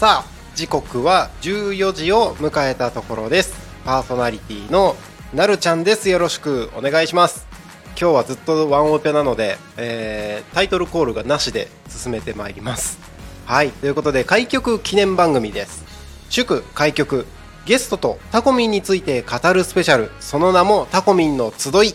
[0.00, 3.52] さあ時刻は14時を迎えたところです。
[3.84, 4.96] パーソナリティの
[5.34, 6.08] なるちゃんです。
[6.08, 7.46] よろしくお願いします。
[8.00, 12.98] 今日はずっとワンオペなので、えー、タイトルコールがなしで進めてまいります。
[13.44, 15.84] はいということで開局記念番組です。
[16.30, 17.26] 祝開局
[17.66, 20.10] ゲストとタコミンについて語るスペシャル。
[20.18, 21.94] その名もタコミンの集い。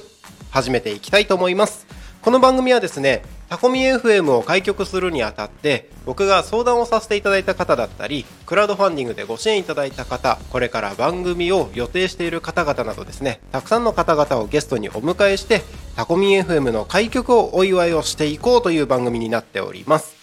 [0.52, 1.85] 始めていきたいと思います。
[2.26, 15.62] この番組はですねタコミ FM を開局するにあたって僕が相談をさせていただいた方だったりクラウドファンディングでご支援いただいた方これから番組を予定している方々などですねたくさんの方々をゲストにお迎えして
[15.96, 20.16] タコミ FM の開局をお祝いをしていこうという番組になっております。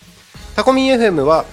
[0.56, 1.44] タコミ FM は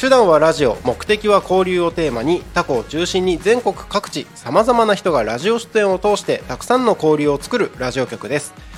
[0.00, 8.77] 手段はラジオ目的は交流をテーマにタコを中心に全国各地さまざまな人がラジオ出演を通してたくさんの交流を作るラジオ局です。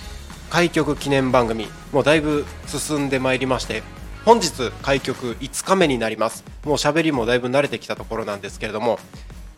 [0.51, 3.81] 開局記念番組もうだいぶ進んでまいりまして
[4.25, 6.43] 本日開局5日目になります。
[6.63, 8.99] もう喋りもだいぶ慣れてきたところなんですけれども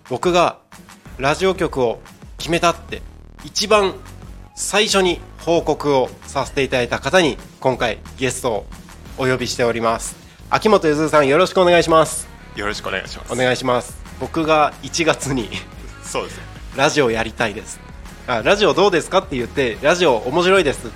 [0.09, 0.59] 僕が
[1.17, 1.99] ラジオ局を
[2.37, 3.01] 決めたって
[3.43, 3.95] 一番
[4.55, 8.65] 最初に報告をさせていただいた方に今回ゲストを
[9.17, 10.15] お呼びしております。
[10.49, 12.27] 秋元ゆずさんよろしくお願いします。
[12.55, 13.33] よろしくお願いします。
[13.33, 13.97] お願いします。
[14.19, 15.49] 僕が1月に
[16.03, 16.43] そうですね。
[16.77, 17.82] ラジオやりたいです
[18.27, 20.87] あラジオどうですかって言ってラジオ面白いです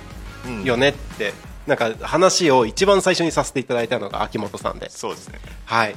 [0.46, 0.64] うん。
[0.64, 1.32] よねって、
[1.66, 4.88] なんか話を一番最初にさせていただいたのが秋元さんで。
[4.90, 5.38] そうですね。
[5.64, 5.96] はい。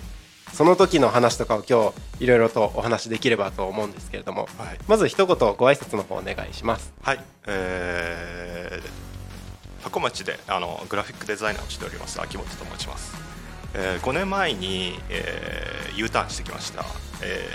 [0.53, 4.79] その時の話とかを今日いろいろとお話できればと思うんですけれども、はい。
[4.87, 6.93] まず一言ご挨拶の方お願いします。
[7.01, 7.19] はい。
[7.47, 13.15] えー、箱町であのグラフィックデザイナーをしております秋元と申します、
[13.73, 16.85] えー、5年前に、えー、U ターンしてきました、
[17.23, 17.47] え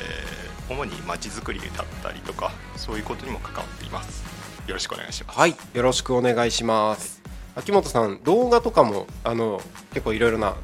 [0.56, 1.71] ー、主に街づくりだっ
[2.03, 4.25] たりとかそういうことにも関わっています。
[4.67, 5.39] よろしくお願いします。
[5.39, 7.23] はいよろしくお願いします。
[7.55, 9.61] 秋元さん動画とかもあの
[9.91, 10.57] 結構いろいろな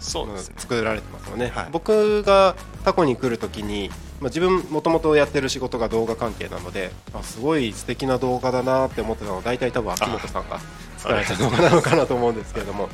[0.00, 0.54] そうですね。
[0.58, 1.68] 作られてますよね、はい。
[1.72, 2.54] 僕が
[2.84, 3.88] タコに来るときに、
[4.20, 10.60] まあ、自分もともとやってる仕事が動画関係なのであすごい素敵な動画だなって思ってたのは大体多分秋元さんが
[10.98, 12.88] 作られた動画なのかなと思うんですけれども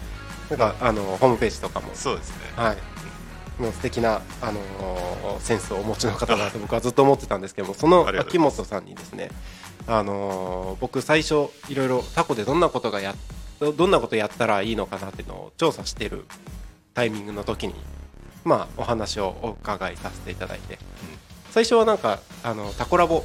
[0.50, 1.88] なんかあのホームページとかも。
[1.94, 2.36] そうですね。
[2.56, 2.76] はい
[3.58, 9.30] もう素敵なあのーセンスをお持ちの方だと僕は ずっと思ってたんですけどもその秋元さんにですね
[9.86, 13.14] あのー僕最初いろいろタコでどんなことがや
[13.60, 16.26] どどんなことやったらいいのかなっていうのを調査してる
[16.94, 17.74] タイミングの時に
[18.44, 20.78] まあお話をお伺いさせていただいて、
[21.50, 23.24] 最初はなんかあのタコラボ。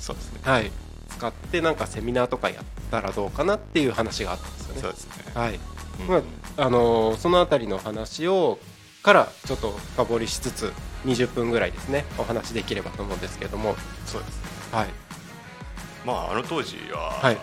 [0.00, 0.40] そうですね。
[0.42, 0.72] はい。
[1.10, 4.80] 使ってなんかセミナーとかやったらどうかなっていう話があったんですよね。
[4.82, 5.12] そうですね。
[5.34, 5.60] はい。
[6.00, 6.06] うん。
[6.08, 6.16] ま
[6.56, 8.58] ああのーそのあたりの話を
[9.02, 10.72] からちょっと深掘りしつつ
[11.06, 13.76] 20分ぐらいですねお話できればと思うんですけれども。
[14.06, 14.48] そうですね。
[14.72, 14.88] はい。
[16.04, 17.38] まああの当時は、はい。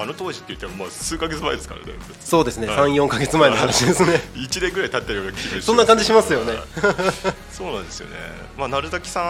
[0.00, 1.92] あの当時って言ってももう数ヶ月前ですからね。
[2.20, 2.68] そうですね。
[2.68, 2.76] はい。
[2.92, 4.22] 34か月前の話ですね。
[4.36, 6.54] 1年ぐらい経ってるような気がそんな感じしますよね。
[7.52, 8.16] そうなんですよね、
[8.56, 9.20] まあ、鳴崎さ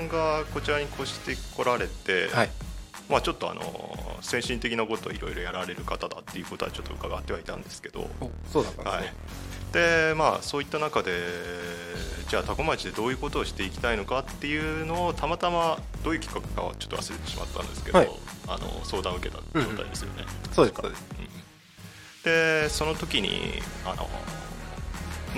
[0.00, 2.50] んがこちらに越してこられて、はい
[3.08, 3.62] まあ、ちょっとあの
[4.20, 9.02] 先進的なことをいろいろやられる方だっていうことはちょっと伺ってはいたんですけど、おそうだったんですはい。
[9.04, 9.14] ね、
[9.72, 11.12] でまあ、そういった中で
[12.28, 18.10] じゃあ多古町でどういうことをしていきたいのかっていうのをたまたまどういう企画かはちょっと忘れてしまったんですけど、はい。
[18.48, 20.24] あの相談を受けた状態ですよね。
[20.52, 21.04] そうですそうです
[22.24, 24.08] でその時にあの、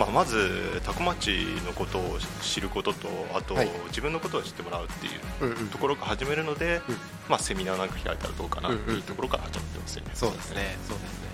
[0.01, 1.29] まあ、まず多古町
[1.67, 3.71] のことを知ることとあと、はい。
[3.89, 5.69] 自分のことを知ってもらうっていううんうん。
[5.69, 6.97] ところから始めるので、うん。
[7.29, 8.97] まあ、セミナーなんか開いたらどうかなってうんうん。
[8.97, 10.11] いうところから始まってますよね。
[10.15, 10.79] そうですね。
[10.89, 11.29] そうですね。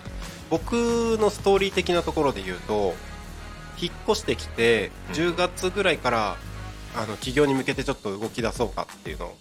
[0.51, 0.73] 僕
[1.21, 2.95] のストーリー的なところで言うと
[3.81, 5.15] 引っ越してきてうん。
[5.15, 6.37] 10月ぐらいから
[6.97, 9.37] あの起業に向けてちょっと動き出そうかっていうのを、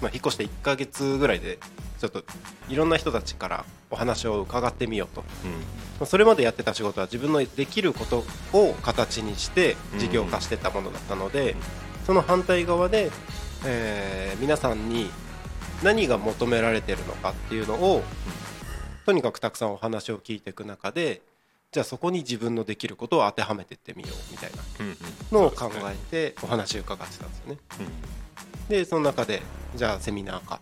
[0.00, 1.58] まあ、引っ越して1ヶ月ぐらいで
[2.02, 2.24] ちょっと
[2.68, 5.20] いろんな人たちからお話を伺ってみようと。
[5.44, 5.50] うん。
[5.52, 5.56] ま
[6.00, 11.54] あそれまでやってた仕事は自分のできることを形にして事業化してたものだったので、
[12.04, 13.12] その反対側で、
[13.64, 15.10] えー皆さんに
[15.84, 18.02] 何が求められてるのかっていうのを、
[19.06, 21.22] とにかくたくさんお話を聞いていく中で
[21.70, 27.58] じゃあそこに自分のできることを当てはめていってみようみたいなのを考えてお話を伺ってたんですよね。
[27.78, 28.68] うん。
[28.68, 29.42] でその中で
[29.76, 30.60] じゃあセミナーか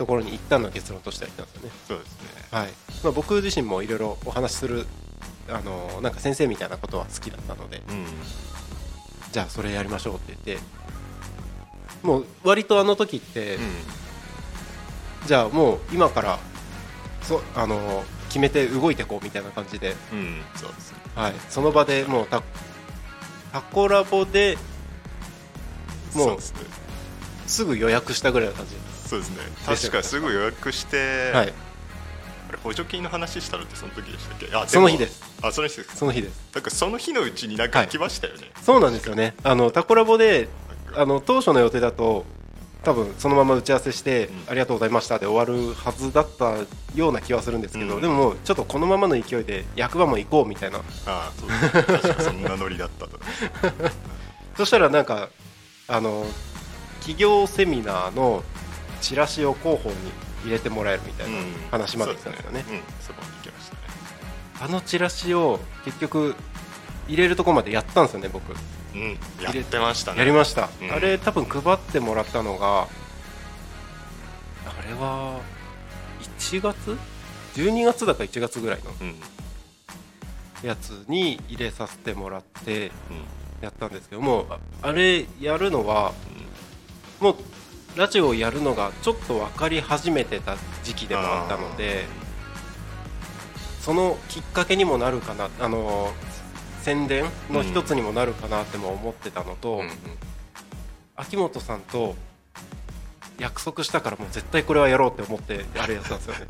[0.00, 1.72] ところに一旦の結論としては言ったんですよね。
[1.88, 2.58] そうですね。
[2.58, 2.68] はい。
[3.04, 4.86] まあ、僕自身もいろいろお話しする
[5.50, 7.82] あのなんか先生みたいなことは好きだったので。
[7.86, 8.06] うん。
[9.30, 10.64] じゃあそれやりましょうって言って。
[12.02, 13.60] もう割とあの時って、うん。
[15.26, 16.38] じゃあもう今から
[17.20, 20.98] そあの決めて動いてこうみたいな感じで、うんそうですね。
[21.14, 22.42] はい、その場でもうタ
[23.52, 24.56] タコラボで
[26.14, 26.38] もう
[27.46, 28.74] すぐ予約したぐらいの感じ
[29.10, 29.38] そうですね。
[29.66, 31.52] 確かすぐ予約して、はい。
[32.48, 34.48] あれ補助金の話したのってその時でしたっけ？
[34.54, 35.22] あもその日です。
[35.42, 36.40] あその日ですその日です。
[36.54, 39.34] なんかその日のうちになんか来ましたよね、そうなんですよね。
[39.42, 40.48] あのタコラボで
[40.94, 42.24] あの当初の予定だと
[42.84, 44.34] 多分そのまま打ち合わせして、うん。
[44.48, 46.56] ありがとうございましたで終わるはずだった
[46.94, 48.00] ような気はするんですけど、うん。
[48.00, 50.78] でももうちょっとこのままの勢いで役場も行こうみたいな。
[50.78, 51.82] ああそうですね。
[52.00, 53.18] 確かそんなノリだったと。
[54.56, 55.30] そしたらなんか
[55.88, 56.26] あの
[57.00, 58.44] 企業セミナーの
[59.00, 59.96] チラシを広報に
[60.44, 61.38] 入れてもらえるみたいな
[61.70, 62.80] 話まで来たんですよね,、そううん。
[63.00, 63.80] そこに行きましたね。
[64.60, 66.34] あのチラシを結局
[67.08, 68.54] 入れるとこまでやったんですよね僕。
[68.94, 69.18] うん。
[69.40, 70.18] やってましたね。
[70.18, 70.92] やりました、うん。
[70.92, 72.88] あれ多分配ってもらったのがあ
[74.86, 75.40] れは
[76.38, 76.96] 1月
[77.54, 79.06] ？12月だか1月ぐらいのうん。
[79.08, 79.22] うん
[80.62, 82.92] やつに入れさせてもらって
[83.60, 84.58] やったんですけどもあ
[84.88, 86.12] あれやるのは
[87.20, 87.36] もう
[87.96, 92.04] ラジオをやるのがちょっと分かり始めてた時期でもあったので
[93.80, 96.12] そのきっかけにもなるかなあの
[96.82, 99.88] 宣伝の一つにもなるかなっても思ってたのと、うんうん。
[101.16, 102.14] 秋元さんと
[103.38, 106.46] 約束したからもう絶対これはやろうって思ってあれやったんですよね。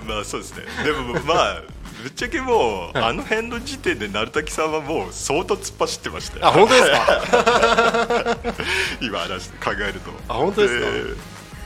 [0.06, 0.64] まあそうですね。
[0.84, 1.62] でもまあ
[2.00, 3.10] ぶっちゃけもう、はい。
[3.10, 6.46] あの辺の時点で鳴滝さんはもう相当突っ走ってましたよ。
[6.46, 8.36] あ本当ですか？
[9.00, 10.10] 今話考えると。
[10.28, 11.20] あ本当ですか？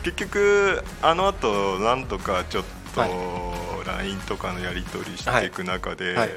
[0.05, 2.65] 結局あの後なんとかちょっ
[2.95, 3.11] とはい。
[3.87, 6.31] LINE とかのやり取りしていく中で、はい。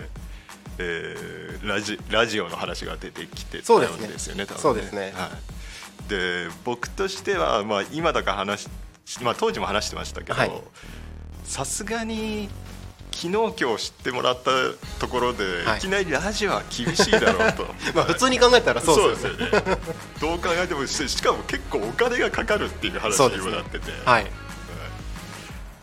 [0.79, 4.45] えーラジラジオの話が出てきてたそうですねんですよね。
[4.45, 5.11] 多分そうですね。
[5.15, 5.31] は
[6.05, 8.67] い、で僕としては、まあ、今だから話
[9.05, 10.49] し、まあ、当時も話してましたけはい。
[10.49, 10.63] ど
[11.43, 12.49] さすがに
[13.11, 14.51] 昨日今日知ってもらった
[14.99, 15.77] ところで、はい。
[15.79, 17.65] い、きなりラジオは厳しいだろうと。
[17.95, 19.51] まあ普通に考えたらそそううでですよね。
[19.51, 19.77] ね
[20.21, 24.27] どう考えてもししかも結構お金がかかるっていう話にもなってて、はい。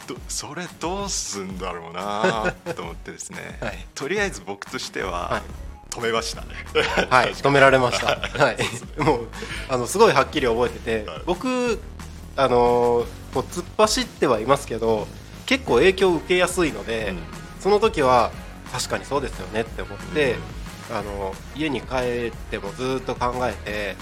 [0.06, 3.86] どそれどうすんだろうなと思ってですね、はい。
[3.94, 5.42] とりあえず僕としてははい。
[5.90, 6.48] 止めましたね。
[7.08, 7.34] はい。
[7.34, 8.06] 止められました。
[8.06, 9.02] はい。
[9.02, 9.28] もう
[9.68, 11.10] あのすごいはっきり覚えてて。
[11.10, 11.22] はい。
[11.24, 11.80] 僕
[12.36, 15.06] あのこう突っ走ってはいますけど
[15.46, 17.18] 結構影響を受けやすいので、うん。
[17.60, 18.30] その時は
[18.72, 20.36] 確かにそうですよねって思って、
[20.90, 23.96] あの家に帰ってもずっと考えて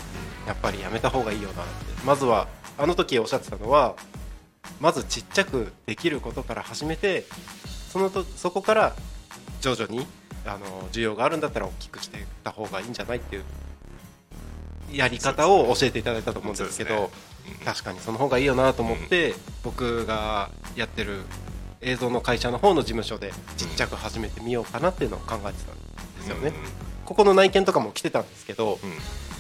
[0.47, 1.73] やっぱりやめた方がいいよなって。
[2.05, 2.49] まずは
[2.79, 3.95] あの時おっしゃってたのは
[4.81, 7.25] まずちっちゃくできることから始めて
[7.89, 8.97] そのとそこから
[9.61, 10.07] 徐々に
[10.45, 13.45] あの需要があるんだったら大きくしていった方がいいんじゃないっていう
[14.93, 17.11] やり方を教えていただいたと思うんですけど
[17.65, 21.21] 確かにその方がいいよなと思って、僕がやってる
[21.81, 25.53] 映像の会社の方の事務所でちっちゃく始めてみようかなっていうのを考えてたんで
[26.23, 26.53] すよね。
[27.05, 28.79] ここの内見とかも来てたんですけど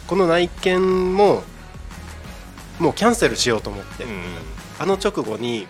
[0.06, 1.42] この内見も
[2.78, 4.23] もうキャンセルしようと思って、うん
[4.78, 5.68] あの直後に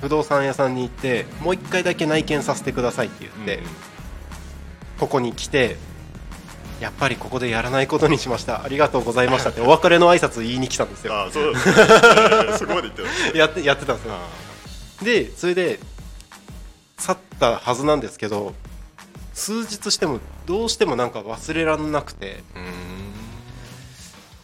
[0.00, 3.60] 不動産屋さんに行ってもう一回だけ内見させてくださいって言って、
[4.98, 5.76] ここに来て
[6.80, 8.62] やっぱりここでやらないことにしました。
[8.62, 11.14] ありがとうございましたってお別れの挨拶言いに来たんですよ。
[11.14, 11.74] ああそうですね。
[12.58, 13.38] そこまで言ってた。
[13.38, 14.14] やってやってたんですよ。
[14.14, 15.80] あでそれで
[16.98, 18.54] 去ったはずなんですけど
[19.34, 22.42] 数日してもどうしてもなんか忘れられなくて。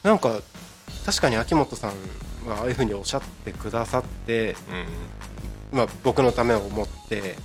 [0.03, 0.41] なんか
[1.07, 1.93] 確かに秋元さん
[2.49, 4.57] がああいうふうにおっしゃってくださって、
[5.73, 5.79] うん。
[5.79, 7.37] まあ、僕のためを思って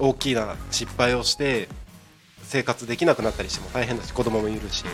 [0.00, 0.08] うん。
[0.08, 1.68] 大きな失敗をして
[2.48, 4.84] 生活できなくなったりしても大変だし子供もいるし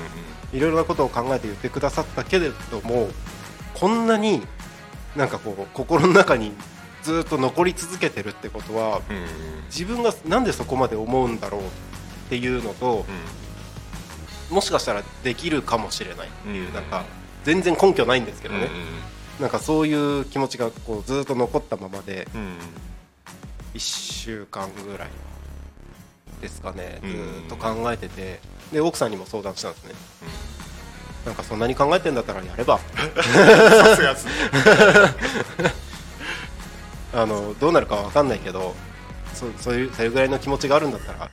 [0.53, 3.09] いろいろなことを考えて言ってくださったけれども
[3.75, 4.43] こんなに
[5.17, 6.53] なんかこう心の中に
[7.03, 9.01] ずっと残り続けてるってことは
[9.67, 11.65] 自分がなんでそこまで思うんだろうっ
[12.29, 13.05] ていうのと
[14.51, 16.29] もしかしたらできるかもしれない。
[16.29, 16.75] っていううん。
[16.75, 17.05] なんか
[17.45, 18.71] 全然根拠ないんですけうんどね
[19.41, 22.57] なんかそういう気持ちがこうずっと残ったままでうんうん。
[23.75, 25.09] 1週間ぐらい
[26.45, 27.11] ですかねうん。
[27.11, 28.41] ずーっと考えてて。
[28.73, 29.95] で奥さんにも相談したんですね。
[31.27, 32.79] なんかそんなに考えてんだったらやれば。
[37.15, 38.75] あのどうなるかわかんないけど
[39.33, 41.31] そうそういうそれぐらいの気持ちがあるんだったら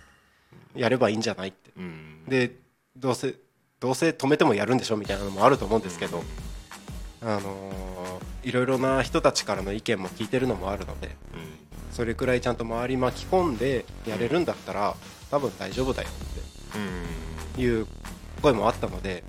[0.76, 1.72] やればいいんじゃないって。
[1.78, 2.24] うん。
[2.28, 2.52] で
[2.96, 3.36] どうせ
[3.80, 4.98] どうせ止めてもやるんでしょ？
[4.98, 6.24] みたいなのもあると思うんですけど、
[7.22, 7.82] あのー
[8.48, 11.16] いろいろな人たちからの意見も聞いてるのもあるので。
[11.34, 11.61] うん
[11.92, 14.96] それくらいちゃんと周り巻き込んでやれるんだったら
[15.30, 16.42] 多分大丈夫だよって
[16.78, 17.64] うん。
[17.64, 17.88] いう
[18.42, 19.24] 声もあったので、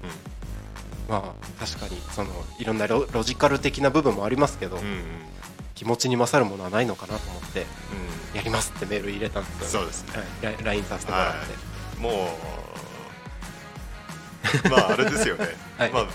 [1.08, 4.78] まあ確かにそのいろんなロロジカル的な部分もありますけど、
[5.74, 7.64] 気持ちに勝るものはないのかなと思ってう
[8.34, 8.36] ん。
[8.36, 10.22] やりますってメール入れたんですよ、そうですね。
[10.44, 12.10] はい、ラ LINE させてもらって、も
[14.64, 15.90] う まああれですよね、はい。
[15.90, 16.06] まあ、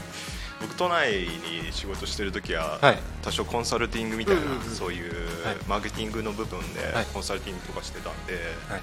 [0.59, 2.99] 僕都内に仕事してる時は、はい。
[3.21, 4.63] 多少コンサルティングみたいな、うんうんうん。
[4.63, 5.13] そういう
[5.45, 5.55] はい。
[5.67, 7.05] マーケティングの部分ではい。
[7.13, 8.33] コンサルティングとかしてたんで、
[8.69, 8.81] はい。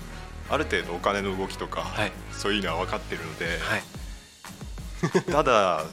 [0.51, 2.13] ある程度お金の動きとか、はい。
[2.33, 3.83] そういうのは分かってるので、はい。
[5.33, 5.85] ただ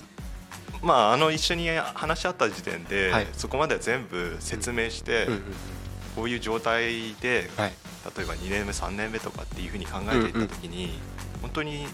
[0.82, 3.28] まああの一緒に話し合った時点で、はい。
[3.34, 5.44] そこまでは全部説明して、うんうん
[6.14, 7.74] こういう状態ではい。
[8.18, 11.00] 例えば2年目3年目とかっていうふうに考えていった時に、
[11.42, 11.88] 本当に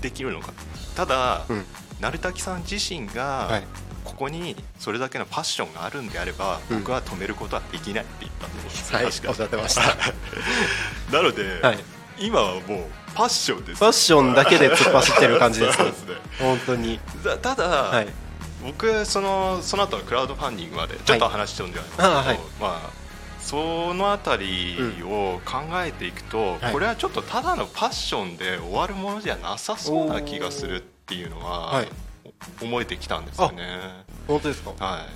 [0.00, 0.52] できるのか。
[0.94, 1.66] ただ、うん
[2.00, 3.62] 鳴滝さん自身が、はい。
[4.04, 6.78] ここにそれだけのパッションがあるんであれば、うん。
[6.80, 9.82] 僕は止めることはできないって言ったんです、はい確かおっしゃってました。
[11.10, 11.78] なので、はい。
[12.18, 12.62] 今はもう
[13.14, 15.92] パッションですファッションだけで突っ走ってる感じですね。
[16.38, 17.00] 本当に。
[17.24, 18.08] だただ、はい。
[18.62, 22.38] 僕そのその後のクラウドファンディングまでちょっと話しちゃうんではないですけど、あはい。
[22.60, 22.90] まあ
[23.40, 26.72] そのあたりを考えていくと、はい。
[26.72, 31.88] これはちょっとただのパッションで終わるものじゃなさそうな気がするっていうのは、はい。
[32.62, 34.04] 思えてきたんですよね。
[34.26, 34.72] 本当ですか？
[34.78, 35.06] は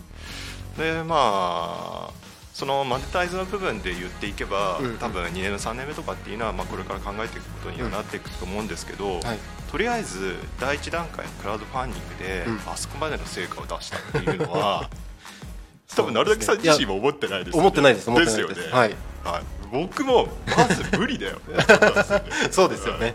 [0.76, 2.11] い、でまあ
[2.52, 9.38] そのマネタイズの部分で言っていけば、うん多分2年目3年目とかっていうのは、まあ、これから考えていくことにはなっていくと思うんですけど、はい。
[9.71, 12.73] とりあえず第一段階のクラウドファンディングで、うん。
[12.73, 14.90] あそこまでの成果を出したっていうのは
[15.95, 17.61] 多分成崎さん自身も思ってないですよね。
[17.61, 18.40] 思ってないですです。
[18.40, 18.95] よね、はい。
[19.25, 19.42] はい。
[19.71, 21.37] 僕もまず無理だよ。
[21.37, 21.64] ね
[22.50, 23.14] そうですよね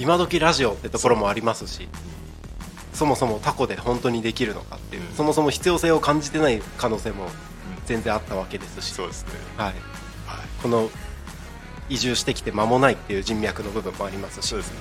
[0.00, 1.88] 今時ラジオってところもありますし
[2.94, 5.14] そもそもタコで本当にできるのかっていう、うん。
[5.14, 7.28] そもそも必要性を感じてない可能性も
[7.86, 9.74] 全然あったわけですし、そうですね、はい、はい、
[10.62, 10.90] この
[11.88, 14.76] 移住してきて間もないっていう人脈の部分もありますし、そうですね、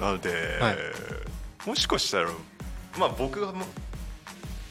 [0.00, 0.30] なので、
[0.60, 1.68] はい。
[1.68, 2.30] もしかしたら、
[2.98, 3.64] まあ、僕がも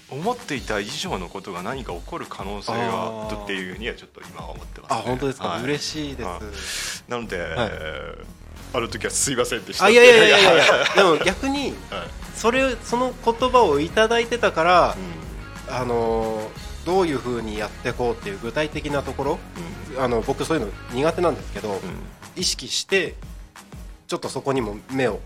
[0.10, 5.64] 思っていた以上のことが何か起こる可能性がっていうふうにはちょっと今は思ってます、ね、あ本当ですか、はい。
[5.64, 6.24] 嬉しいで
[6.54, 7.40] す、なので、い
[8.75, 9.86] あの時はすいませんでした。
[9.86, 10.63] あいやいやいやいや
[10.96, 11.74] でも逆にはい。
[12.36, 14.96] それその言葉をいただいてたから
[15.70, 15.75] う、ん。
[15.75, 19.39] あのーどういうふうにやっていこうっていう具体的なところ
[19.98, 21.82] あの僕そういうの苦手なんですけど、
[22.36, 23.15] 意識して
[24.08, 25.20] ちょっとそこにも目を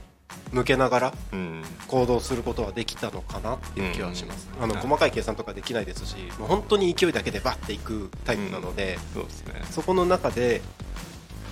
[0.53, 1.39] 向けながらうん。
[1.39, 9.61] うん行動することはできたのかなっていう気はします、あのはい細かい計算とかできないですしもう本当に勢いだけでバッていくタイプなので、そうですね。
[9.71, 10.61] そこの中で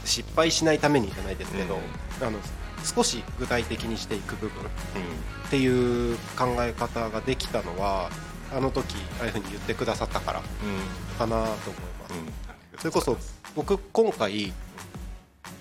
[0.07, 1.77] 失敗しないためにじゃないですけど、
[2.21, 2.39] あの
[2.83, 8.09] 少し具体的にしていく部分っていう考え方ができたのは
[8.55, 10.69] あの時ああいうふうに言ってくださったからうん。
[10.69, 11.53] うんかなと思い
[11.99, 12.09] ま
[12.77, 13.17] す、それこそ
[13.55, 14.53] 僕今回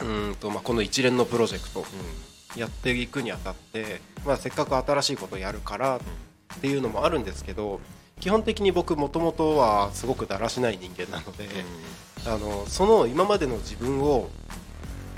[0.01, 1.85] うーんと、まあ、この一連のプロジェクト
[2.57, 7.81] やっていくにあたって、まあ、せっかく新しいことをやるからっていうのもあるんですけど
[8.21, 11.49] 基本的に僕もともとはすごくだらしない人間なので、
[12.25, 14.31] あのその今までの自分を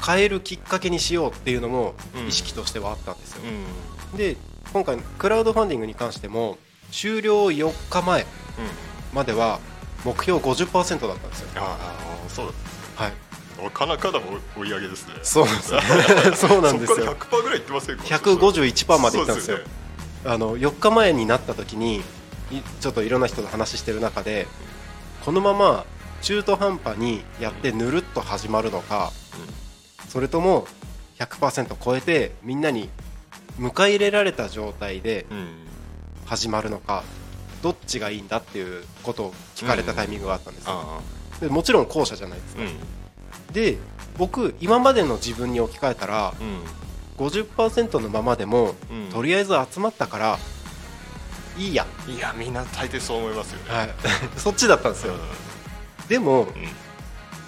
[0.05, 1.95] 変えるきっかけにしようっていうのも
[2.27, 3.49] 意識としてはあったんですよ、うん。
[3.49, 4.37] うんで
[4.73, 6.59] 今回クラウドファンディングに関しても
[6.91, 8.27] 終了4日前
[9.15, 9.61] までは
[10.05, 11.49] 目標50%だったんですよ。
[11.57, 11.79] あ
[12.27, 12.47] あそう。
[12.95, 13.13] はい。
[13.57, 14.21] だなかなかな
[14.57, 15.15] 追い上げですね。
[15.23, 15.81] そうなんですよ。
[16.37, 19.59] そうなんですそこからよ100%ぐらいいってませんか151%までいったんですよ。
[19.59, 19.65] ね。
[20.25, 22.03] あの4日前になった時に
[22.51, 24.47] いちょっといろんな人と話してる中で
[25.25, 25.85] このまま
[26.23, 29.13] 中途半端にやってぬるっと始まるのか
[30.09, 30.67] それとも
[31.19, 32.89] 100%超えてみんなに
[33.59, 35.39] 迎え入れられた状態でうん。
[35.39, 35.69] うん
[36.29, 37.05] 始まるのか
[37.63, 40.73] どっちがいいんだっていうことを聞かれたタイミングがあったんですよ。
[40.75, 41.01] あ
[41.41, 42.63] でもちろん後者じゃないですか。
[43.53, 43.79] で
[44.19, 46.35] 僕今までの自分に置き換えたら
[47.17, 49.11] 50%のままでもうん。
[49.11, 50.39] とりあえず集まったから
[51.57, 53.75] いいや、いやみんな大抵そう思いますよね。
[53.75, 53.91] はい、
[54.37, 55.15] そっちだったんですよ
[56.09, 56.53] でもうん。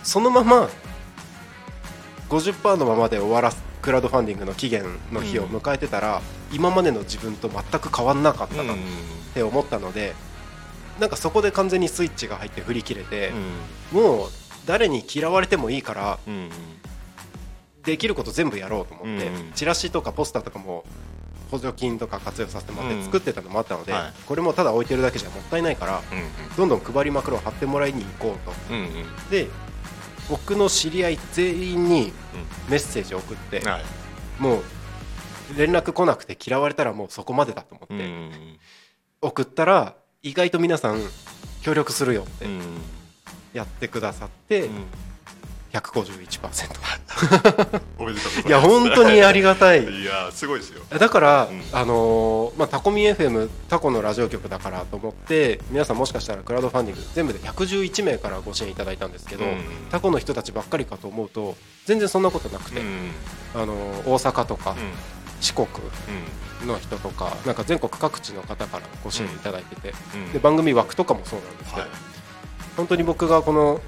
[0.02, 0.68] そのまま
[2.28, 6.20] 50%のままで終わらすクラウドファンディングの期限の日を迎えてたら、
[6.52, 8.82] 今までの自分と全く変わんなかったなっうん。
[9.34, 10.14] て思ったので、
[10.98, 13.32] なんかそこで完全にスイッチが入って振り切れて
[13.94, 14.00] う、ん。
[14.02, 14.28] もう
[14.66, 16.50] 誰に嫌われてもいいからうん。
[17.84, 19.52] できること全部やろうと思って、うん。
[19.54, 20.84] チラシとかポスターとかも
[21.50, 22.98] 補助金とか活用させてもらっうん。
[22.98, 24.12] て作ってたのもあったので、はい。
[24.26, 28.52] これもただ置いてるだけじゃもったいないからうんどんどん配りまくろう貼ってもらいに行こうと。
[28.74, 28.90] うんうん。
[29.30, 29.48] で
[30.28, 32.12] 僕の知り合い全員に
[32.68, 33.82] メッセージを送って、うんはい。
[34.38, 34.62] もう
[35.58, 38.58] 連絡来なくて嫌われたらもうそこまでだと思って、うん
[39.22, 41.00] 送ったら意外と皆さん
[41.60, 42.60] 協力するよってうん。
[43.52, 44.84] やってくださって、うん
[45.72, 48.48] 151%おめでとうございます。
[48.48, 49.84] いや本当にありがたい。
[49.84, 50.82] いやすごいですよ。
[50.98, 51.62] だから、うん。
[51.72, 59.58] あのーまあ、タコミン FM タコのラジオ局だからと思って皆さんもしかしたらクラウドファンディング全部で111名からご支援いただいたんですけど、うん。
[59.90, 63.10] タコの人たちばっかりかと思うと全然そんなことなくて、うん。
[63.54, 64.76] あのー大阪とかうん。
[65.40, 65.66] 四国
[66.62, 66.68] うん。
[66.68, 70.32] の人とかなんか全国各地の方からご支援いただいてて、うん。
[70.32, 71.90] で番組枠とかもそうなんですけど、はい。
[72.76, 73.80] 本当に僕がこの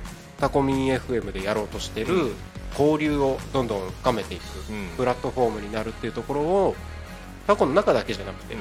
[0.43, 2.35] タコミン FM でやろうとしてるうん。
[2.73, 4.89] 交流をどんどん深めていくうん。
[4.97, 6.75] プラットフォームになるっていうところを
[7.47, 8.61] タコの中だけじゃなくて、うん。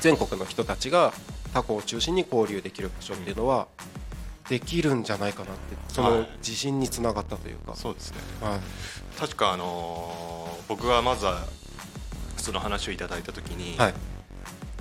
[0.00, 1.12] 全国の人たちが
[1.54, 3.68] タコを中心に交流できる場所っていうのは
[4.48, 6.28] できるんじゃないかなってそのはい。
[6.38, 8.16] 自信につながったというか、そうですね。
[8.40, 8.60] はい。
[9.20, 11.42] 確かあのー僕がまずは
[12.38, 13.94] その話をいただいた時に、はい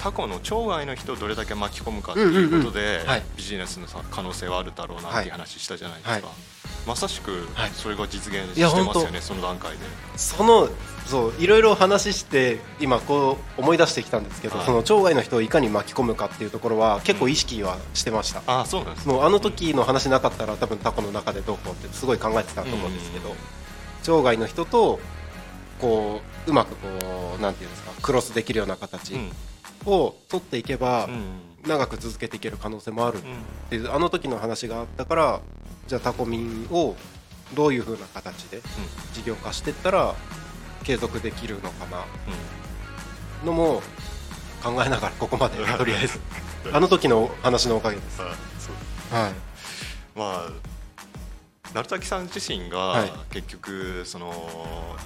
[0.02, 3.08] タコの町外の人をどれだけ巻き込むかっていうことで、うんうんうん。
[3.08, 6.24] はいビジネスのさ可能性はあるだろうなっていう話したじゃないですか、はい。
[6.88, 7.70] まさしくはい。
[7.72, 9.78] それが実現してますよね、その段階で。
[10.16, 10.70] その
[11.06, 14.66] そういろいろ話して今こう思い出してきたんですけど、はい。
[14.66, 23.36] その町外の人をいかに巻き込むかっていうところは結構意識はしてました、ああそうなんですもうあの時の話なかったら多分タコの中でどうこうってすごい考えてたと思うんですけど、うん
[24.04, 25.00] 町外の人と
[25.80, 26.88] こううまくこ
[27.38, 29.32] うなんていうんですかクロスできるような形うん
[29.86, 31.24] を取っていけばうん
[31.68, 33.26] 長く続けていける可能性もあるっうん
[33.70, 35.42] ていうあの時の話があったから
[35.88, 36.96] じゃあタコミンを
[37.54, 38.62] どういう風な形で
[39.14, 40.16] 事業化していったら
[40.84, 42.04] 継続できるのかな
[43.46, 43.82] のも
[44.64, 46.20] 考えながらここまでとりあえず。
[46.66, 48.22] う んあの時の話のおかげです。
[48.22, 48.32] はい。
[50.16, 50.50] まあ
[51.74, 53.12] 鳴滝さん自身がはい。
[53.32, 54.34] 結局その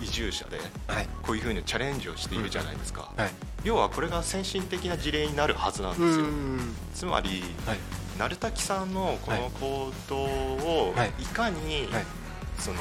[0.02, 1.08] 移住者ではい。
[1.22, 3.30] こういうふうにチャレンジをしているじゃないですか、はい。
[3.64, 6.26] 要はこれが先進的な事例になるはずなんうですよ。
[6.26, 7.78] んつまりはい。
[8.18, 11.10] 鳴滝さんのこの行動をはい。
[11.20, 12.06] いかにはい。
[12.58, 12.80] その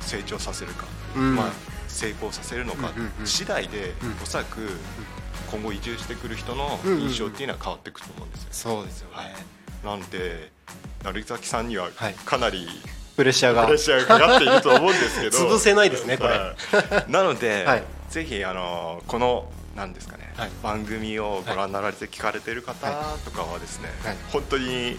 [0.00, 1.36] 成長させるか、うん。
[1.36, 1.52] まあ、
[1.86, 2.90] 成功させるのか
[3.24, 4.22] 次第でうん。
[4.22, 4.68] おそらく
[5.50, 9.24] 今後移住してくる人の印象っていうのは変わっていくと思うんですよ、そうですよね、は
[9.94, 9.98] い。
[9.98, 10.50] なんで
[11.04, 12.14] 鳴滝さんにははい。
[12.14, 12.66] かなり
[13.16, 13.64] プレッシャーが。
[13.64, 15.38] プレッシャーがかかっていると思うんですけど。
[15.54, 16.30] 潰せないですねこれ。
[16.30, 16.54] は
[17.08, 17.10] い。
[17.10, 17.84] なので、 はい。
[18.10, 20.50] ぜひあのこのなんですかね、はい。
[20.62, 24.16] 番組をご覧になられて聞かれている方はとかはですね、はい。
[24.32, 24.98] 本当に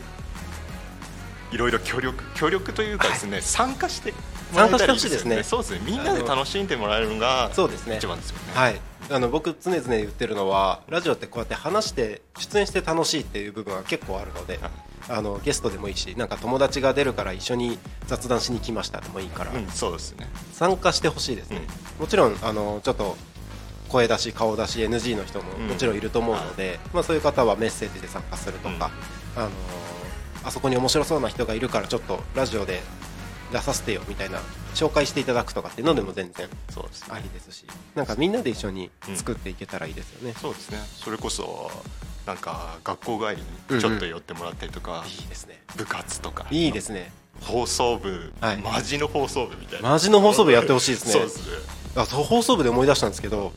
[1.52, 4.14] いろいろ協力協力というかですね、参加して
[4.52, 5.44] もらえたらいいですよ参加してほしいですね。
[5.44, 5.80] そうですね。
[5.84, 7.98] みんなで楽しんでもらえるのがそうですね。
[7.98, 8.44] 一番ですよね。
[8.54, 8.80] はい。
[9.12, 14.72] あの僕常々言ってるのはラジオってこうやって話して出演して楽しいっていう部分は結構あるのではい
[15.10, 20.28] あのゲストでもいいしなんか友達が出るから一緒に雑談しに来ましたでもいいから、うん、そうですね。
[20.54, 21.62] 参加してほしいですね、
[22.00, 23.16] もちろんあのちょっと
[23.90, 25.68] 声出し顔出し NG の人もうん。
[25.68, 28.90] もちろんいると思うので、まあ、そういう方はメッセージで参加するとか、
[29.36, 29.50] あの
[30.44, 32.82] あそこに面白そうな人がいるからちょっとラジオで
[33.52, 34.40] 出させてよみたいな
[34.74, 37.08] 紹介していただくとかっていうのでも全然そうですね。
[37.12, 40.80] ありですしなんかみんなで一緒に作っていけたらいいですよね、そうですね。
[40.80, 41.72] それこそ
[42.26, 45.62] なんか学校帰りにちょっと寄ってもらったりとか、いいですね。
[45.76, 46.46] 部活とか。
[46.52, 47.12] いいですね。
[47.42, 48.58] 放送部、はい。
[48.58, 49.90] マジの放送部みたいな。
[49.90, 51.12] マジの放送部やってほしいですね。
[51.12, 51.58] そうですね。
[51.98, 53.54] あそう放送部で思い出したんですけど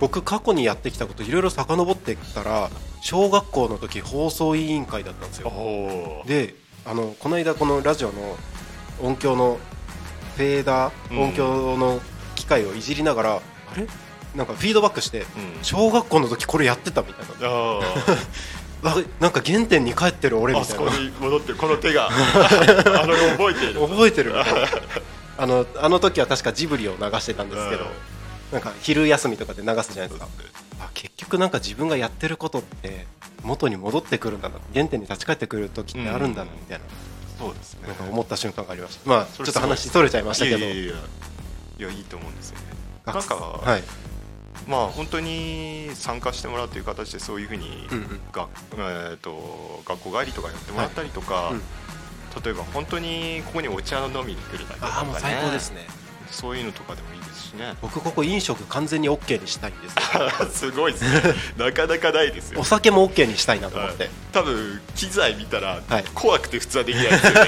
[0.00, 2.68] 僕過去にやってきたこといろいろ遡っていったら
[3.00, 8.36] 小学校の時放送委員会だったんですおよであのこの間このラジオの
[9.02, 9.58] 音響の
[10.36, 11.18] フェーダうん。
[11.18, 12.00] ー音響の
[12.34, 13.40] 機械をいじりながら、あ
[13.76, 13.86] れ？
[14.38, 15.26] なんかフィードバックしてうん。
[15.62, 17.48] 小学校の時これやってたみたいな。
[17.48, 17.80] あ
[18.84, 20.96] あ なんか原点に帰ってる俺みたいな。
[20.96, 23.80] に戻ってるこの手が あの覚えている。
[23.80, 27.90] 覚えてるあのあの時は確かジブリを流してたんですけど、うん。
[28.52, 30.28] なんか昼休みとかで流すじゃないですか。
[30.80, 33.06] あ結局なんか自分がやってることって
[33.42, 34.54] 元に戻ってくるんだな。
[34.72, 36.56] 原点に立ち返ってくる時ってあるんだなうん。
[36.60, 36.84] みたいな,、
[37.36, 37.88] そうですね。
[37.88, 39.10] なんか思った瞬間がありました。
[39.10, 40.58] まあちょっと話それちゃいましたけど。
[40.58, 40.86] いやい
[41.82, 42.64] やいと思うんですよね。
[43.04, 43.82] なん学か、はい
[44.66, 48.20] まあ本当に参加してもらうという形でそういうふうに、うんうん。
[48.32, 51.62] がえー、と学校帰りとかやってもらったりとか、うん
[52.44, 55.86] 例えば本当にここにお茶飲みに来るだけとか、ね、最高ですね。
[56.30, 57.74] そういうのとかでもいいですしね。
[57.80, 60.00] 僕ここ飲食完全に OK にしたいんですよ。
[60.52, 61.34] すごいですね。
[61.56, 62.60] なかなかないですよ。
[62.60, 64.12] お酒も OK にしたいなと思って、はい。
[64.32, 66.04] 多分機材見たらはい。
[66.14, 67.38] 怖くて普通はできないですよね、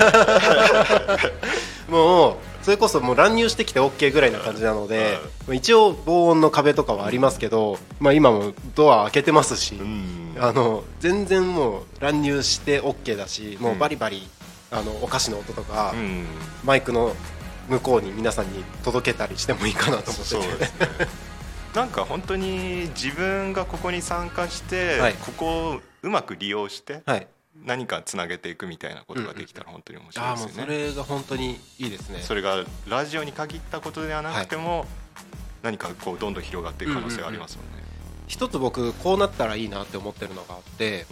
[1.91, 10.37] もうそれこそもう乱入してきて OK ぐらいな感じなので、まあ一応防音の壁とかはありますけど、まあ、今もドア開けてますし、うん。
[10.39, 14.27] あの全然もう乱入して OK だしもうバリバリ、
[14.71, 16.27] あのお菓子の音とか、うん。
[16.65, 17.15] マイクの
[17.69, 20.89] 向こうに皆さんに届けたりしてもいいかなと思ってそうてですね。
[21.75, 25.15] なんか本当に自分がここに参加して、はい。
[25.15, 27.27] ここをうまく利用してはい
[27.65, 30.55] 何かつなげていくみたいなことができたら本当に面白いですよね。
[30.55, 32.21] もうそれが本当にいいですね。
[32.21, 34.87] それがラジオに限ったことではなくても、
[35.63, 37.85] 何かこうどんどん広がっていく可能性がありますもんね。
[38.27, 41.07] 一つ僕こうなったらいいなって思ってるのがあって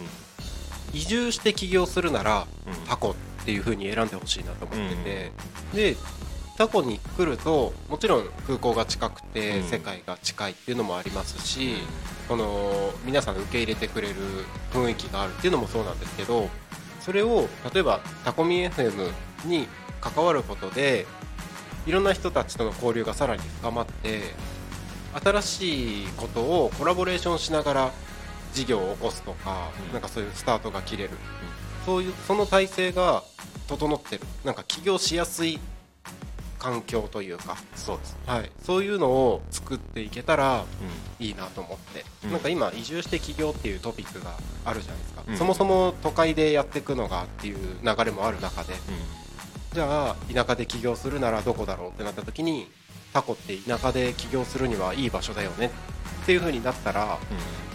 [0.93, 2.87] 移住して起業するならうん。
[2.87, 5.31] タコっていう風に選んでほしいなと思ってて、
[5.73, 5.97] で
[6.59, 9.67] タコに来るともちろん空港が近くてうん。
[9.69, 11.77] 世界が近いっていうのもありますし、
[12.27, 14.15] この皆さん受け入れてくれる
[14.73, 16.49] 雰囲気があるっていうのもそうなんですけど
[16.99, 19.09] それを例えばタコミ FM
[19.45, 19.69] に
[20.01, 21.07] 関わることで
[21.85, 24.21] いろんな人たちとの交流がさらに深まって
[25.23, 27.91] 新しいことをコラボレーションしながら
[28.53, 29.93] 事業を起こすとか、うん。
[29.93, 31.11] なんかそういうスタートが切れる、
[31.85, 33.23] そういうその体制が
[33.67, 34.23] 整ってる。
[34.43, 35.59] なんか起業しやすい
[36.59, 38.17] 環境というか、そうです。
[38.27, 40.65] はい、そういうのを作っていけたら
[41.19, 42.31] ういいなと思って、うん。
[42.31, 45.37] なんか今移住して起業っていうトピックがあるじゃないですか、うん。
[45.37, 48.73] そもそも都会でやっていくのがっていう流れもある中で。
[48.73, 48.77] ん。
[49.73, 52.67] じゃあ田舎で起業するならどこだろうってなった時に
[53.13, 55.71] タコって田舎で起業するにはいい場所だよね
[56.23, 57.19] っていう風になったら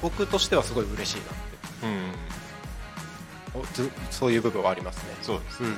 [0.03, 1.35] 僕としてはすごい嬉しいなって。
[1.87, 4.05] うん。
[4.11, 5.17] そういう部分はありますね。
[5.23, 5.63] そうです。
[5.63, 5.77] うん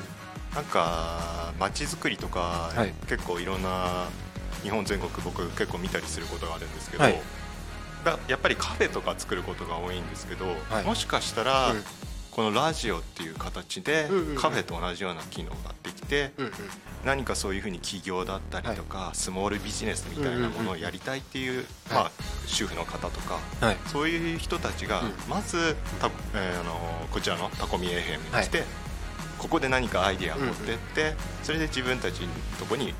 [0.56, 2.94] なんか街づくりとか、はい。
[3.08, 4.06] 結構いろんな
[4.62, 7.20] 日本全国僕結構見たりすることがあるんですけど、はい。
[8.04, 10.84] だやっぱりカフェとか作ることが多いんですけど、はい。
[10.84, 11.84] もしかしたら、うん。
[12.30, 14.36] このラジオっていう形でうんうんうん。
[14.36, 16.52] カフェと同じような機能ができて、うんうん。
[17.04, 22.10] 何かそういうふうに起業だったりとか、スモールビジネスみたいなものをやりたいっていう、まあ、
[22.46, 23.76] 主婦の方とかはい。
[23.88, 25.12] そういう人たちがうん。
[25.28, 28.64] まず、たえーあのこちらのタコミ FM に来て、
[29.46, 32.26] ここで何かアイディアを持ってって、それで自分たちの
[32.58, 32.92] とこに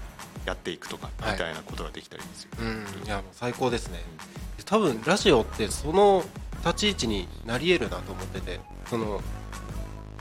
[0.45, 1.39] やっていくとかみはい。
[1.39, 2.51] たいなことができたりですよ。
[2.61, 4.01] うんいや最高ですね。
[4.65, 6.25] 多分ラジオってその
[6.65, 9.21] 立ち位置になり得るなと思っててその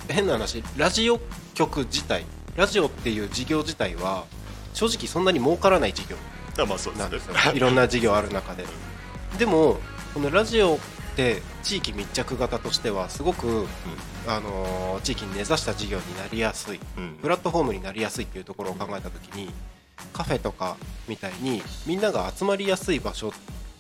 [0.09, 1.19] 変な話ラジオ
[1.55, 4.25] 局自体ラジオっていう事業自体は
[4.73, 6.15] 正直そんなに儲からない事業
[6.61, 7.33] あまあそうなんですよ。
[7.53, 8.65] いろんな事業ある中で。
[9.37, 9.77] でも
[10.13, 10.79] このラジオっ
[11.15, 13.65] て地域密着型としてはすごく、
[14.27, 19.51] あのー地域に根ざした事業になりやすいうんプラットフォームになりやすいっていうところを考えた時に
[20.13, 23.31] カフェとかみたいにみんなが集まりやすい場所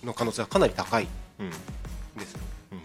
[0.03, 1.07] の可能性はかなり高いん
[1.39, 1.49] うん
[2.19, 2.39] ですよ。
[2.73, 2.81] うんっ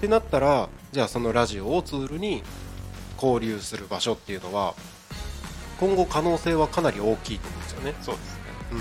[0.00, 2.42] てなったらじゃあそのラジオをツールに
[3.20, 4.74] 交流する場所っていうのは
[5.80, 7.94] 今後可能性はかなり大きいと思うんですよね。
[8.02, 8.40] そうですね
[8.72, 8.80] うん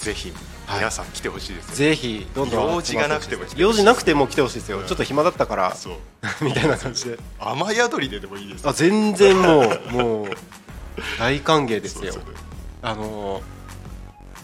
[0.00, 4.86] ぜひはい皆さん来てほしいですよ、ぜひどんどん用事がなくても来てほしい用事なくても来てほしいですよ、うん。
[4.86, 5.76] ちょっと暇だったから
[6.40, 7.18] みたいな感じで。
[7.38, 10.30] 雨宿りででもいいですあ全然もう もう
[11.18, 12.14] 大歓迎ですよ。
[12.82, 13.42] あのー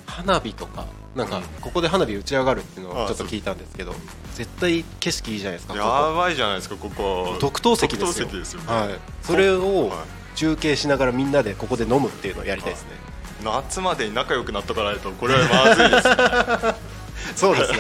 [0.07, 1.43] 花火とかなんかうん。
[1.61, 3.95] ここで花火打ち上がるっていうのをあちょっと聞いたんですけど
[4.35, 7.37] 絶対景色いいじゃないですかこやこばいじゃないですかここ。
[7.39, 8.27] 特等席ですよ。
[8.27, 8.61] 特等席ですよ。
[8.63, 12.91] ねはい、それをは中継しながらみんなでここで飲むっていうのをやりたいですね。
[12.95, 13.08] い
[13.43, 17.79] 夏までに仲良くなっとかないとこれはまずいです そうですね。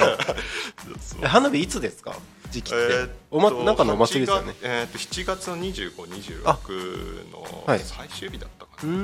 [1.26, 2.14] 花火いつですか？
[2.50, 4.52] 時期って、えーおまなんかのお祭りですよね。
[4.52, 6.58] 8月えーっと7月の2526あ
[7.32, 7.80] のはい。
[7.80, 8.96] 最終日だったかうな、ー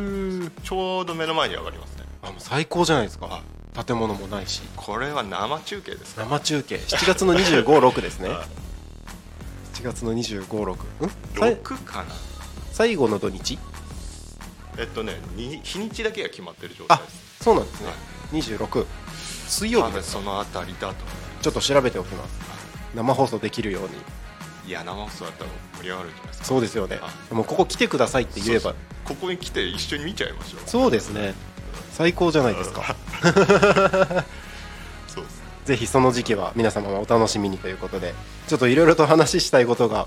[0.47, 0.53] ん。
[0.63, 2.05] ちょうど目の前に上がりますね。
[2.23, 3.27] あもう最高じゃないですか。
[3.27, 3.43] は
[3.85, 4.63] 建物もないし。
[4.77, 6.77] これは生中継ですか生中継。
[6.77, 8.29] 7月の256ですね。
[8.33, 8.47] はい。
[9.75, 10.77] 7月の256ん？
[11.39, 11.57] さい。
[11.57, 12.07] 6かな。
[12.73, 13.59] 最後の土日？
[14.79, 17.45] えっとねに日にちだけが決まってる状態あです。
[17.45, 17.87] そうなんですね。
[17.89, 17.97] はい。
[18.41, 18.87] 26
[19.49, 20.95] 水曜多日です分そのあたりだと。
[21.43, 22.41] ちょっと調べておきます
[22.95, 23.91] 生放送できるように。
[24.67, 26.45] いや生放送だったら盛り上がるんじゃないですか。
[26.47, 26.97] そうですよね。
[26.97, 28.75] はもうここ来てくださいって言えば。
[29.05, 30.69] ここに来て一緒に見ちゃいましょう。
[30.69, 31.35] そうですね。
[31.93, 32.97] 最高じゃないですか。
[35.07, 35.43] そうです。
[35.67, 38.15] ぜひその時期は皆様もお楽しみにということで
[38.49, 40.07] ちょっといろいろと話したいことが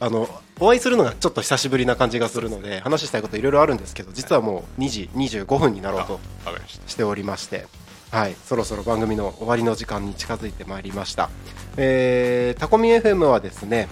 [0.00, 0.26] あの
[0.58, 6.20] お会いするのがちょっと久しぶりな感じがするので話したいこといろいろあるんですけど実はもう2時25分になろうと
[6.86, 7.66] しておりまして、
[8.10, 11.28] はい、そろそろ番組の終わりの時間に近づいてまいりました、
[11.76, 13.88] えータコミ FM はですね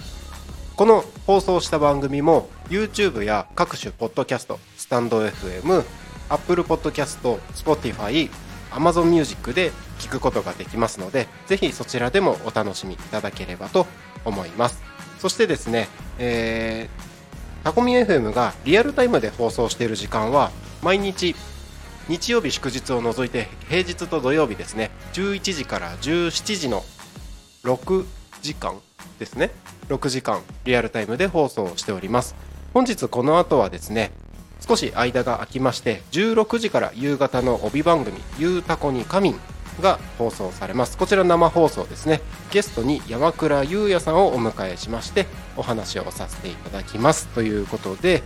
[0.75, 5.83] この放送した番組も YouTube や各種ポッドキャストスタンド FM、
[6.29, 8.31] Apple Podcast、Spotify、
[8.71, 13.85] Amazon Music で聞くことができますのでぜひそちらでもお楽しみいただければと
[14.23, 14.88] 思います
[15.19, 17.09] そしてですね、えー
[17.61, 20.49] タコミ FM がリアルタイムで放送している時間は
[20.81, 21.35] 毎日
[22.07, 26.83] 日曜日祝日を除いて平日と土曜日ですね11時から17時の
[27.63, 28.05] 6
[28.41, 28.79] 時間
[29.19, 29.51] ですね。
[29.89, 32.35] 6時間リアルタイムで放送しております。
[32.73, 34.11] 本日この後はですね
[34.65, 39.39] 少し間が空きまして16時から夕方の帯番組「ゆうたこに仮眠」
[39.79, 40.97] が放送されます。
[40.97, 42.21] こちら生放送ですね。
[42.51, 45.25] ゲストに山倉優也さんをお迎えしまして
[45.57, 47.27] お話をさせていただきます。
[47.27, 48.23] ということで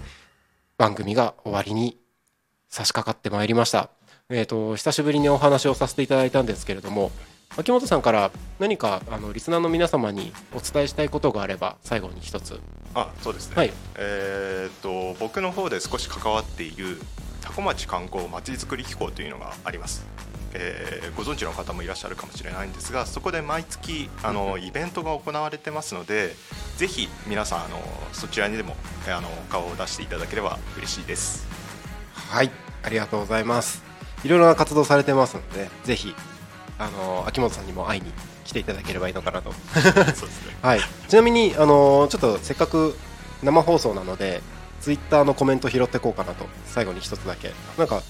[0.77, 1.97] 番組が終わりに
[2.69, 3.89] 差し掛かってまいりました。
[4.29, 7.11] えっ、と久しぶりにお話をさせていただいたんですけれども
[7.55, 12.59] 秋元さんから何かあのリスナーの皆様にお伝えしたいことがあれば最後に一つ。
[12.95, 13.73] あそうですね、はい。
[13.95, 16.99] えーっと僕の方で少し関わっている
[17.41, 20.05] 多古町観光まちづくり機構というのがあります、
[20.53, 26.35] えーご存知の方もいらっしゃるかもしれないんですがそこで毎月あのイベントが行われてますので
[26.77, 27.79] ぜひ皆さんあの
[28.13, 28.75] そちらにでも
[29.07, 31.45] えーあの顔を出していただければ嬉しいです。
[32.29, 32.49] はい
[32.83, 33.83] ありがとうございます。
[34.23, 36.15] いろいろな活動されてますのでぜひ
[36.79, 38.11] あの秋元さんにも会いに
[38.45, 39.53] 来ていただければいいのかなと。
[39.73, 40.57] そうですね。
[40.63, 42.97] はい、ちなみに、あのーちょっとせっかく
[43.41, 44.41] 生放送なので
[44.81, 47.53] ツイッターのコメント拾っていこうかなと最後に一つだけ。
[47.77, 48.01] なんか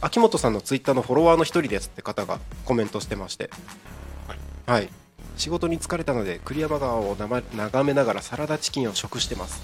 [0.00, 3.50] 秋元さんのツイッターのフォロワーの一人ですって方がコメントしてまして。
[4.66, 4.88] はい、
[5.36, 9.60] 仕事に疲れたので栗山川を眺めながらサラダチキンを食してます。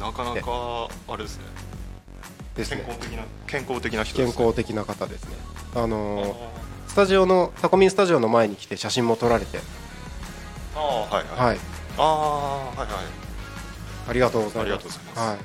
[0.00, 1.44] なかなかあれですね。
[2.56, 2.82] ですね。
[2.84, 4.24] 健康的な健康的な人ね。
[4.28, 5.36] 康的な方ですね。
[5.74, 9.60] あのーあスタジオのタコミンスタジオの前に来て写真も撮られて。
[10.74, 11.58] あはいはい、はい。
[11.98, 12.88] ああはいはい。
[14.08, 14.62] ありがとうございます。
[14.62, 15.20] ありがとうございます。
[15.20, 15.38] はい。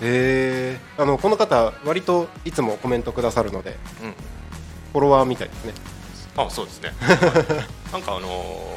[0.00, 4.10] えー、あのこの方割といつもコメントくださるのでうん
[4.92, 5.72] フォロワーみたいですね。
[6.36, 6.92] あそうですね
[7.92, 8.74] なんかあのー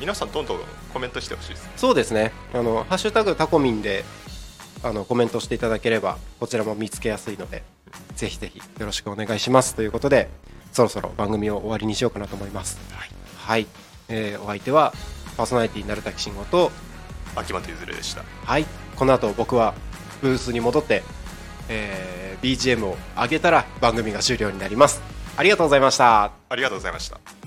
[0.00, 0.60] 皆さんどんどん
[0.92, 2.32] コメントしてほしいですそうですね。
[2.54, 4.04] あのハッシュタグタコミンで
[4.84, 7.64] あのコメントしていただければこちらも見つけやすいので
[8.14, 10.28] ぜひぜひよろしくお願いしますということで
[10.72, 12.78] そろそろ番組を終わりにしようかなと思います。
[12.92, 13.66] はいはい。
[14.08, 14.92] えーお相手は
[15.36, 16.70] パーソナリティ鳴滝慎吾と
[17.34, 18.66] 秋元ゆずるでしたはい。
[18.94, 19.74] この後僕は
[20.20, 21.02] ブースに戻って、
[21.68, 25.00] えー BGM を上げたら番組が終了になります。
[25.36, 26.30] ありがとうございました。
[26.48, 27.37] ありがとうございました